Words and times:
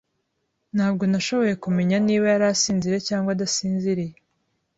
Ntabwo 0.75 1.03
nashoboye 1.11 1.53
kumenya 1.63 1.97
niba 2.07 2.25
yari 2.33 2.45
asinziriye 2.53 2.99
cyangwa 3.07 3.29
adasinziriye. 3.35 4.13